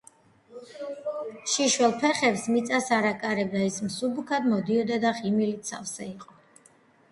შიშველ 1.55 1.93
ფეხებს 2.05 2.47
მიწას 2.55 2.89
არ 2.99 3.09
აკარებდა, 3.11 3.63
ისე 3.73 3.87
მსუბუქად 3.91 4.51
მოდიოდა 4.57 5.01
და 5.07 5.15
ღიმილით 5.21 5.73
სავსე 5.73 6.11
იყო. 6.11 6.37